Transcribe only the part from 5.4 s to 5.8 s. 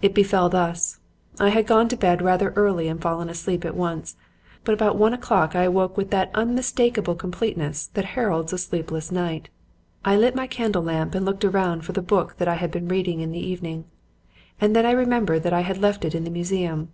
I